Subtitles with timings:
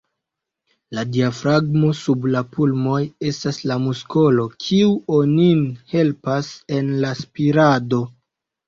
[0.97, 3.03] La diafragmo sub la pulmoj
[3.33, 8.07] estas la muskolo, kiu onin helpas en la spirado.